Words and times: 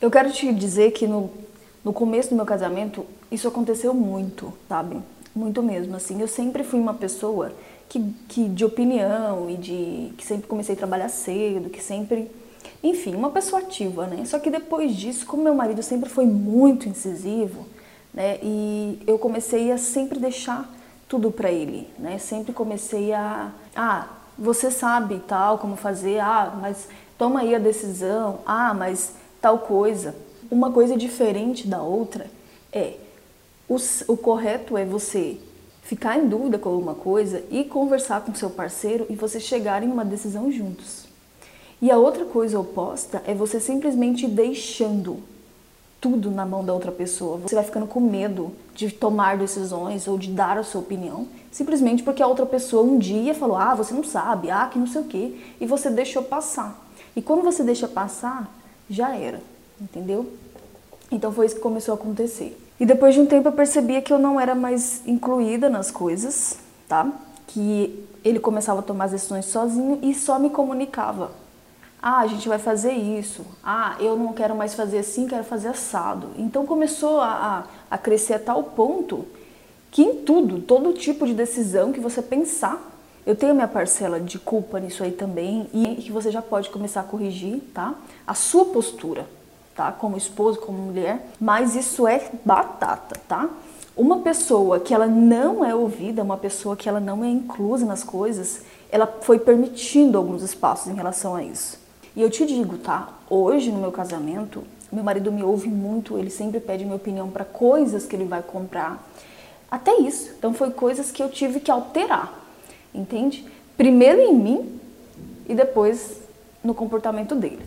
Eu 0.00 0.12
quero 0.12 0.30
te 0.30 0.54
dizer 0.54 0.92
que 0.92 1.08
no, 1.08 1.28
no 1.84 1.92
começo 1.92 2.28
do 2.28 2.36
meu 2.36 2.46
casamento 2.46 3.04
isso 3.32 3.48
aconteceu 3.48 3.92
muito, 3.92 4.52
sabe? 4.68 5.02
Muito 5.34 5.60
mesmo, 5.60 5.96
assim. 5.96 6.20
Eu 6.20 6.28
sempre 6.28 6.62
fui 6.62 6.78
uma 6.78 6.94
pessoa 6.94 7.52
que, 7.88 8.14
que 8.28 8.48
de 8.48 8.64
opinião 8.64 9.50
e 9.50 9.56
de 9.56 10.12
que 10.16 10.24
sempre 10.24 10.46
comecei 10.46 10.76
a 10.76 10.78
trabalhar 10.78 11.08
cedo, 11.08 11.68
que 11.68 11.82
sempre, 11.82 12.30
enfim, 12.80 13.16
uma 13.16 13.30
pessoa 13.30 13.60
ativa, 13.60 14.06
né? 14.06 14.24
Só 14.24 14.38
que 14.38 14.50
depois 14.50 14.94
disso, 14.94 15.26
como 15.26 15.42
meu 15.42 15.54
marido 15.56 15.82
sempre 15.82 16.08
foi 16.08 16.26
muito 16.26 16.88
incisivo, 16.88 17.66
né? 18.14 18.38
E 18.40 19.02
eu 19.04 19.18
comecei 19.18 19.72
a 19.72 19.78
sempre 19.78 20.20
deixar 20.20 20.72
tudo 21.08 21.32
para 21.32 21.50
ele, 21.50 21.90
né? 21.98 22.18
Sempre 22.18 22.52
comecei 22.52 23.12
a, 23.12 23.50
ah, 23.74 24.06
você 24.38 24.70
sabe 24.70 25.20
tal 25.26 25.58
como 25.58 25.74
fazer, 25.74 26.20
ah, 26.20 26.56
mas 26.60 26.86
toma 27.18 27.40
aí 27.40 27.52
a 27.52 27.58
decisão, 27.58 28.38
ah, 28.46 28.72
mas 28.72 29.14
tal 29.40 29.58
coisa. 29.60 30.14
Uma 30.50 30.72
coisa 30.72 30.96
diferente 30.96 31.66
da 31.66 31.82
outra 31.82 32.26
é 32.72 32.94
o, 33.68 33.76
o 34.08 34.16
correto 34.16 34.76
é 34.76 34.84
você 34.84 35.38
ficar 35.82 36.18
em 36.18 36.28
dúvida 36.28 36.58
com 36.58 36.70
alguma 36.70 36.94
coisa 36.94 37.42
e 37.50 37.64
conversar 37.64 38.22
com 38.22 38.34
seu 38.34 38.50
parceiro 38.50 39.06
e 39.08 39.14
você 39.14 39.38
chegar 39.38 39.82
em 39.82 39.90
uma 39.90 40.04
decisão 40.04 40.50
juntos. 40.50 41.06
E 41.80 41.90
a 41.90 41.96
outra 41.96 42.24
coisa 42.24 42.58
oposta 42.58 43.22
é 43.26 43.34
você 43.34 43.60
simplesmente 43.60 44.26
deixando 44.26 45.18
tudo 46.00 46.30
na 46.30 46.46
mão 46.46 46.64
da 46.64 46.72
outra 46.72 46.92
pessoa. 46.92 47.38
Você 47.38 47.54
vai 47.54 47.64
ficando 47.64 47.86
com 47.86 48.00
medo 48.00 48.52
de 48.74 48.90
tomar 48.90 49.36
decisões 49.36 50.06
ou 50.06 50.16
de 50.18 50.30
dar 50.30 50.58
a 50.58 50.62
sua 50.62 50.80
opinião, 50.80 51.26
simplesmente 51.50 52.02
porque 52.02 52.22
a 52.22 52.26
outra 52.26 52.46
pessoa 52.46 52.82
um 52.82 52.98
dia 52.98 53.34
falou: 53.34 53.56
"Ah, 53.56 53.74
você 53.74 53.94
não 53.94 54.04
sabe, 54.04 54.50
ah, 54.50 54.68
que 54.70 54.78
não 54.78 54.86
sei 54.86 55.00
o 55.00 55.04
quê", 55.04 55.36
e 55.60 55.66
você 55.66 55.90
deixou 55.90 56.22
passar. 56.22 56.86
E 57.16 57.22
quando 57.22 57.42
você 57.42 57.62
deixa 57.62 57.88
passar, 57.88 58.48
já 58.88 59.14
era, 59.16 59.40
entendeu? 59.80 60.32
Então 61.10 61.32
foi 61.32 61.46
isso 61.46 61.56
que 61.56 61.60
começou 61.60 61.92
a 61.92 61.96
acontecer. 61.96 62.58
E 62.78 62.86
depois 62.86 63.14
de 63.14 63.20
um 63.20 63.26
tempo 63.26 63.48
eu 63.48 63.52
percebia 63.52 64.00
que 64.00 64.12
eu 64.12 64.18
não 64.18 64.40
era 64.40 64.54
mais 64.54 65.02
incluída 65.06 65.68
nas 65.68 65.90
coisas, 65.90 66.58
tá? 66.86 67.10
Que 67.46 68.04
ele 68.24 68.38
começava 68.38 68.80
a 68.80 68.82
tomar 68.82 69.04
as 69.04 69.12
decisões 69.12 69.46
sozinho 69.46 69.98
e 70.02 70.14
só 70.14 70.38
me 70.38 70.50
comunicava. 70.50 71.32
Ah, 72.00 72.20
a 72.20 72.26
gente 72.28 72.48
vai 72.48 72.58
fazer 72.58 72.92
isso. 72.92 73.44
Ah, 73.64 73.96
eu 73.98 74.16
não 74.16 74.32
quero 74.32 74.54
mais 74.54 74.74
fazer 74.74 74.98
assim, 74.98 75.26
quero 75.26 75.42
fazer 75.42 75.68
assado. 75.68 76.28
Então 76.36 76.64
começou 76.64 77.20
a, 77.20 77.64
a, 77.90 77.94
a 77.94 77.98
crescer 77.98 78.34
a 78.34 78.38
tal 78.38 78.62
ponto 78.62 79.26
que 79.90 80.02
em 80.02 80.16
tudo, 80.22 80.60
todo 80.60 80.92
tipo 80.92 81.26
de 81.26 81.34
decisão 81.34 81.92
que 81.92 81.98
você 81.98 82.22
pensar, 82.22 82.80
eu 83.28 83.36
tenho 83.36 83.54
minha 83.54 83.68
parcela 83.68 84.18
de 84.18 84.38
culpa 84.38 84.80
nisso 84.80 85.04
aí 85.04 85.12
também 85.12 85.68
e 85.74 85.96
que 85.96 86.10
você 86.10 86.30
já 86.30 86.40
pode 86.40 86.70
começar 86.70 87.00
a 87.00 87.04
corrigir, 87.04 87.60
tá? 87.74 87.94
A 88.26 88.32
sua 88.32 88.64
postura, 88.64 89.26
tá? 89.76 89.92
Como 89.92 90.16
esposo, 90.16 90.58
como 90.58 90.78
mulher, 90.78 91.28
mas 91.38 91.76
isso 91.76 92.08
é 92.08 92.30
batata, 92.42 93.20
tá? 93.28 93.50
Uma 93.94 94.20
pessoa 94.20 94.80
que 94.80 94.94
ela 94.94 95.06
não 95.06 95.62
é 95.62 95.74
ouvida, 95.74 96.22
uma 96.22 96.38
pessoa 96.38 96.74
que 96.74 96.88
ela 96.88 97.00
não 97.00 97.22
é 97.22 97.28
inclusa 97.28 97.84
nas 97.84 98.02
coisas, 98.02 98.62
ela 98.90 99.06
foi 99.20 99.38
permitindo 99.38 100.16
alguns 100.16 100.42
espaços 100.42 100.90
em 100.90 100.94
relação 100.94 101.34
a 101.34 101.42
isso. 101.42 101.78
E 102.16 102.22
eu 102.22 102.30
te 102.30 102.46
digo, 102.46 102.78
tá? 102.78 103.10
Hoje 103.28 103.70
no 103.70 103.78
meu 103.78 103.92
casamento, 103.92 104.64
meu 104.90 105.04
marido 105.04 105.30
me 105.30 105.42
ouve 105.42 105.68
muito, 105.68 106.16
ele 106.16 106.30
sempre 106.30 106.60
pede 106.60 106.82
minha 106.82 106.96
opinião 106.96 107.28
para 107.28 107.44
coisas 107.44 108.06
que 108.06 108.16
ele 108.16 108.24
vai 108.24 108.40
comprar. 108.40 109.06
Até 109.70 109.98
isso. 109.98 110.30
Então 110.38 110.54
foi 110.54 110.70
coisas 110.70 111.10
que 111.10 111.22
eu 111.22 111.28
tive 111.28 111.60
que 111.60 111.70
alterar 111.70 112.47
entende? 112.98 113.44
Primeiro 113.76 114.20
em 114.20 114.34
mim 114.34 114.80
e 115.48 115.54
depois 115.54 116.20
no 116.62 116.74
comportamento 116.74 117.34
dele. 117.34 117.62